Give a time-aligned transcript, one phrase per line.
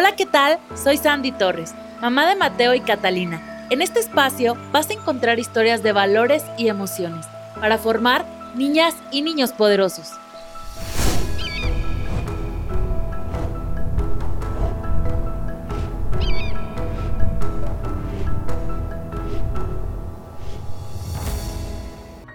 [0.00, 0.58] Hola, ¿qué tal?
[0.82, 3.66] Soy Sandy Torres, mamá de Mateo y Catalina.
[3.68, 7.26] En este espacio vas a encontrar historias de valores y emociones
[7.60, 8.24] para formar
[8.54, 10.12] niñas y niños poderosos.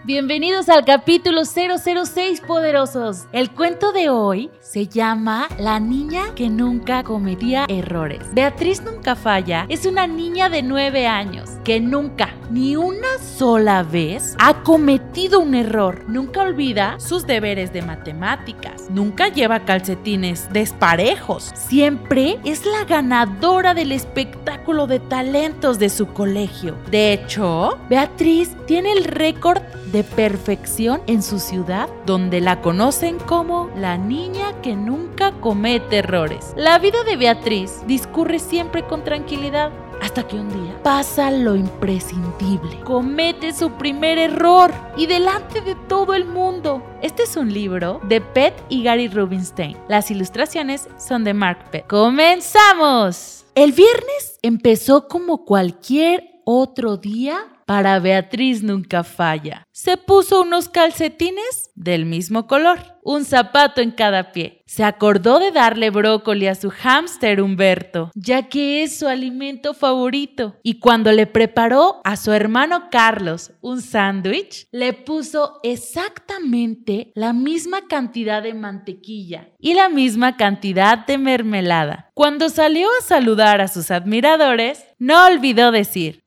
[0.06, 3.26] Bienvenidos al capítulo 006 Poderosos.
[3.32, 8.20] El cuento de hoy se llama La niña que nunca cometía errores.
[8.32, 14.36] Beatriz Nunca Falla es una niña de 9 años que nunca, ni una sola vez,
[14.40, 16.06] ha cometido un error.
[16.08, 18.90] Nunca olvida sus deberes de matemáticas.
[18.90, 21.52] Nunca lleva calcetines desparejos.
[21.56, 26.78] Siempre es la ganadora del espectáculo de talentos de su colegio.
[26.92, 33.72] De hecho, Beatriz tiene el récord de perfección en su ciudad, donde la conocen como
[33.76, 36.54] la niña que nunca comete errores.
[36.56, 39.72] La vida de Beatriz discurre siempre con tranquilidad.
[40.02, 42.80] Hasta que un día pasa lo imprescindible.
[42.84, 46.84] Comete su primer error y delante de todo el mundo.
[47.02, 49.78] Este es un libro de Pet y Gary Rubinstein.
[49.88, 51.88] Las ilustraciones son de Mark Pet.
[51.88, 53.46] ¡Comenzamos!
[53.56, 59.68] El viernes empezó como cualquier otro día para Beatriz nunca falla.
[59.72, 64.64] Se puso unos calcetines del mismo color, un zapato en cada pie.
[64.66, 70.56] Se acordó de darle brócoli a su hámster Humberto, ya que es su alimento favorito.
[70.64, 77.88] Y cuando le preparó a su hermano Carlos un sándwich, le puso exactamente la misma
[77.88, 82.10] cantidad de mantequilla y la misma cantidad de mermelada.
[82.14, 86.25] Cuando salió a saludar a sus admiradores, no olvidó decir,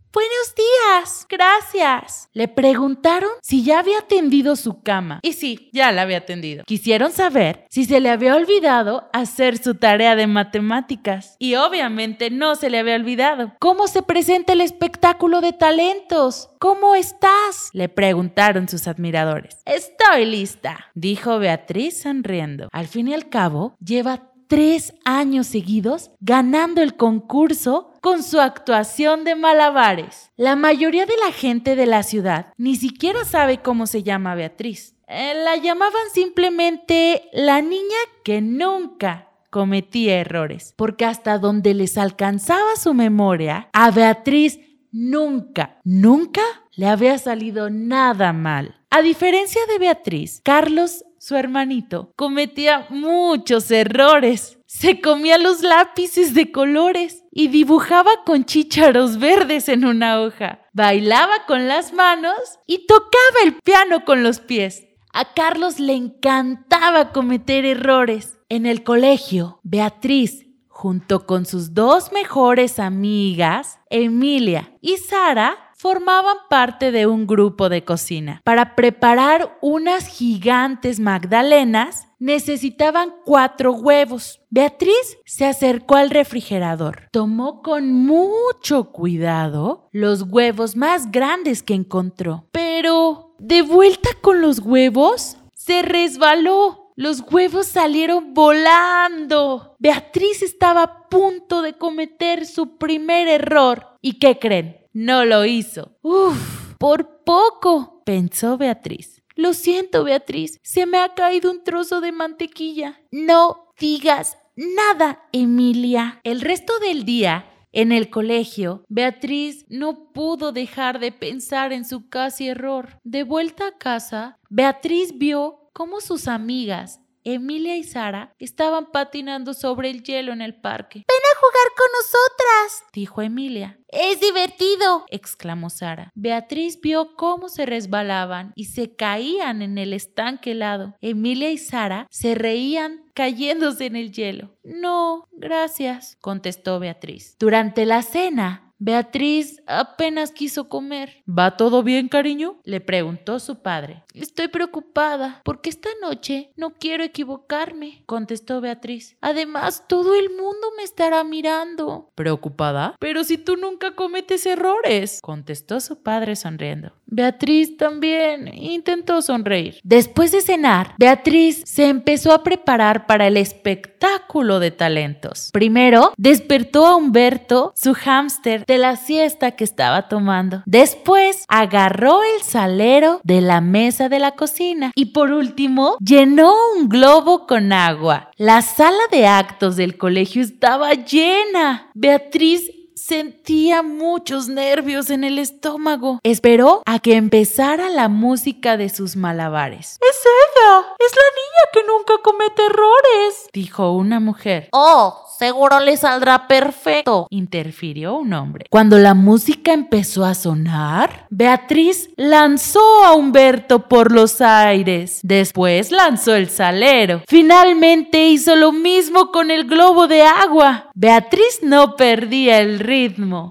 [1.28, 2.28] Gracias.
[2.32, 5.20] Le preguntaron si ya había tendido su cama.
[5.22, 6.64] Y sí, ya la había tendido.
[6.64, 11.36] Quisieron saber si se le había olvidado hacer su tarea de matemáticas.
[11.38, 13.52] Y obviamente no se le había olvidado.
[13.58, 16.50] ¿Cómo se presenta el espectáculo de talentos?
[16.58, 17.70] ¿Cómo estás?
[17.72, 19.62] Le preguntaron sus admiradores.
[19.64, 22.68] Estoy lista, dijo Beatriz sonriendo.
[22.72, 29.24] Al fin y al cabo, lleva tres años seguidos ganando el concurso con su actuación
[29.24, 30.30] de malabares.
[30.36, 34.96] La mayoría de la gente de la ciudad ni siquiera sabe cómo se llama Beatriz.
[35.06, 42.76] Eh, la llamaban simplemente la niña que nunca cometía errores, porque hasta donde les alcanzaba
[42.76, 44.60] su memoria, a Beatriz
[44.92, 46.42] nunca, nunca
[46.72, 48.76] le había salido nada mal.
[48.90, 54.58] A diferencia de Beatriz, Carlos su hermanito, cometía muchos errores.
[54.64, 60.62] Se comía los lápices de colores y dibujaba con chícharos verdes en una hoja.
[60.72, 62.32] Bailaba con las manos
[62.66, 64.86] y tocaba el piano con los pies.
[65.12, 68.38] A Carlos le encantaba cometer errores.
[68.48, 76.90] En el colegio, Beatriz, junto con sus dos mejores amigas, Emilia y Sara, formaban parte
[76.90, 78.42] de un grupo de cocina.
[78.44, 84.40] Para preparar unas gigantes magdalenas, necesitaban cuatro huevos.
[84.50, 87.08] Beatriz se acercó al refrigerador.
[87.12, 92.46] Tomó con mucho cuidado los huevos más grandes que encontró.
[92.50, 96.92] Pero, de vuelta con los huevos, se resbaló.
[96.96, 99.76] Los huevos salieron volando.
[99.78, 103.86] Beatriz estaba a punto de cometer su primer error.
[104.00, 104.87] ¿Y qué creen?
[104.98, 105.96] No lo hizo.
[106.02, 109.22] Uf, por poco, pensó Beatriz.
[109.36, 113.00] Lo siento, Beatriz, se me ha caído un trozo de mantequilla.
[113.12, 116.20] No digas nada, Emilia.
[116.24, 122.08] El resto del día, en el colegio, Beatriz no pudo dejar de pensar en su
[122.08, 122.98] casi error.
[123.04, 127.00] De vuelta a casa, Beatriz vio cómo sus amigas
[127.34, 131.04] Emilia y Sara estaban patinando sobre el hielo en el parque.
[131.06, 133.78] Ven a jugar con nosotras, dijo Emilia.
[133.88, 136.10] Es divertido, exclamó Sara.
[136.14, 140.94] Beatriz vio cómo se resbalaban y se caían en el estanque helado.
[141.00, 144.54] Emilia y Sara se reían cayéndose en el hielo.
[144.62, 147.36] No, gracias, contestó Beatriz.
[147.38, 151.22] Durante la cena, Beatriz apenas quiso comer.
[151.28, 152.60] ¿Va todo bien, cariño?
[152.64, 154.04] le preguntó su padre.
[154.14, 159.16] Estoy preocupada porque esta noche no quiero equivocarme, contestó Beatriz.
[159.20, 162.10] Además, todo el mundo me estará mirando.
[162.14, 162.94] ¿Preocupada?
[163.00, 166.92] Pero si tú nunca cometes errores, contestó su padre sonriendo.
[167.06, 169.80] Beatriz también intentó sonreír.
[169.82, 175.50] Después de cenar, Beatriz se empezó a preparar para el espectáculo de talentos.
[175.52, 180.62] Primero, despertó a Humberto, su hámster, de la siesta que estaba tomando.
[180.66, 186.88] Después agarró el salero de la mesa de la cocina y por último llenó un
[186.88, 188.30] globo con agua.
[188.36, 191.90] La sala de actos del colegio estaba llena.
[191.94, 192.70] Beatriz
[193.08, 196.20] Sentía muchos nervios en el estómago.
[196.24, 199.98] Esperó a que empezara la música de sus malabares.
[200.06, 200.84] Es ella.
[200.98, 204.68] Es la niña que nunca comete errores, dijo una mujer.
[204.72, 208.66] Oh, seguro le saldrá perfecto, interfirió un hombre.
[208.68, 215.20] Cuando la música empezó a sonar, Beatriz lanzó a Humberto por los aires.
[215.22, 217.22] Después lanzó el salero.
[217.26, 220.90] Finalmente hizo lo mismo con el globo de agua.
[220.94, 222.97] Beatriz no perdía el ritmo.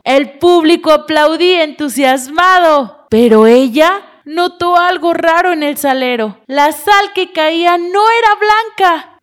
[0.03, 6.37] El público aplaudía entusiasmado, pero ella notó algo raro en el salero.
[6.47, 9.19] La sal que caía no era blanca.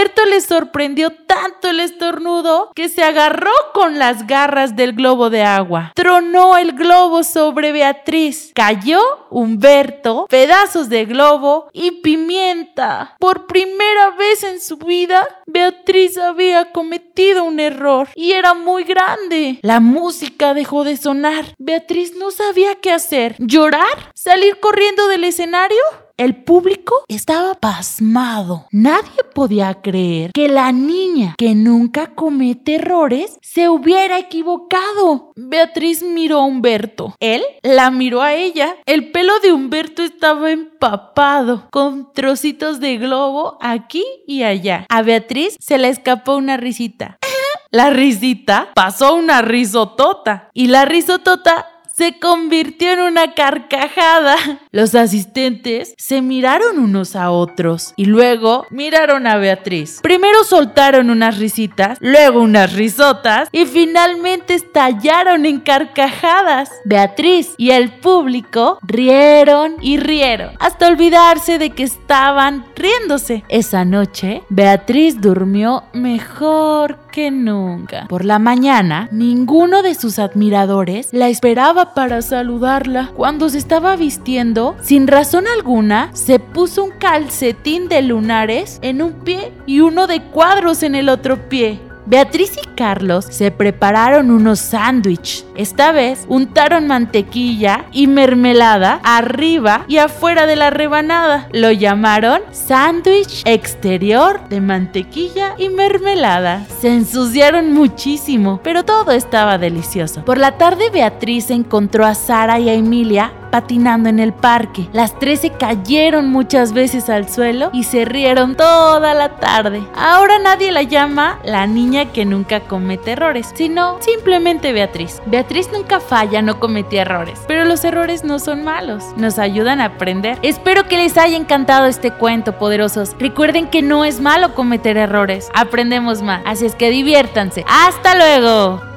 [0.00, 5.42] Humberto le sorprendió tanto el estornudo que se agarró con las garras del globo de
[5.42, 5.92] agua.
[5.94, 8.50] Tronó el globo sobre Beatriz.
[8.54, 8.98] Cayó
[9.28, 13.14] Humberto, pedazos de globo y pimienta.
[13.18, 19.58] Por primera vez en su vida, Beatriz había cometido un error y era muy grande.
[19.60, 21.44] La música dejó de sonar.
[21.58, 23.36] Beatriz no sabía qué hacer.
[23.38, 24.12] ¿Llorar?
[24.14, 25.76] ¿Salir corriendo del escenario?
[26.20, 28.66] El público estaba pasmado.
[28.72, 35.32] Nadie podía creer que la niña que nunca comete errores se hubiera equivocado.
[35.34, 37.14] Beatriz miró a Humberto.
[37.20, 38.76] Él la miró a ella.
[38.84, 44.84] El pelo de Humberto estaba empapado, con trocitos de globo aquí y allá.
[44.90, 47.16] A Beatriz se le escapó una risita.
[47.70, 51.68] La risita pasó una risotota y la risotota
[52.00, 54.34] se convirtió en una carcajada.
[54.72, 60.00] Los asistentes se miraron unos a otros y luego miraron a Beatriz.
[60.02, 66.70] Primero soltaron unas risitas, luego unas risotas y finalmente estallaron en carcajadas.
[66.86, 73.44] Beatriz y el público rieron y rieron hasta olvidarse de que estaban riéndose.
[73.50, 78.06] Esa noche, Beatriz durmió mejor que nunca.
[78.08, 83.10] Por la mañana, ninguno de sus admiradores la esperaba para saludarla.
[83.16, 89.12] Cuando se estaba vistiendo, sin razón alguna, se puso un calcetín de lunares en un
[89.12, 91.80] pie y uno de cuadros en el otro pie.
[92.10, 95.46] Beatriz y Carlos se prepararon unos sándwiches.
[95.54, 101.48] Esta vez untaron mantequilla y mermelada arriba y afuera de la rebanada.
[101.52, 106.66] Lo llamaron sándwich exterior de mantequilla y mermelada.
[106.80, 110.24] Se ensuciaron muchísimo, pero todo estaba delicioso.
[110.24, 114.88] Por la tarde Beatriz encontró a Sara y a Emilia patinando en el parque.
[114.92, 119.82] Las tres se cayeron muchas veces al suelo y se rieron toda la tarde.
[119.94, 125.20] Ahora nadie la llama la niña que nunca comete errores, sino simplemente Beatriz.
[125.26, 129.86] Beatriz nunca falla, no comete errores, pero los errores no son malos, nos ayudan a
[129.86, 130.38] aprender.
[130.42, 133.16] Espero que les haya encantado este cuento, poderosos.
[133.18, 137.64] Recuerden que no es malo cometer errores, aprendemos más, así es que diviértanse.
[137.68, 138.89] ¡Hasta luego!